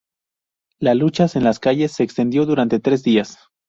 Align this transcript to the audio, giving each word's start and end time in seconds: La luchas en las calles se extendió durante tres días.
La 0.79 0.95
luchas 0.95 1.35
en 1.35 1.43
las 1.43 1.59
calles 1.59 1.91
se 1.91 2.01
extendió 2.01 2.47
durante 2.47 2.79
tres 2.79 3.03
días. 3.03 3.37